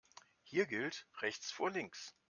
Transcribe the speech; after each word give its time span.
Hier 0.41 0.65
gilt 0.65 1.05
rechts 1.21 1.51
vor 1.51 1.69
links. 1.69 2.15